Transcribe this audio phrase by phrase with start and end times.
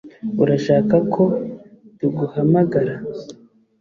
[0.43, 1.23] Urashaka ko
[1.97, 2.93] tuguhamagara